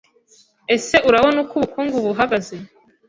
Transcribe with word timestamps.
Ese 0.75 0.95
urabona 1.07 1.37
uko 1.43 1.53
ubukungu 1.55 1.95
buhagaze 2.05 2.55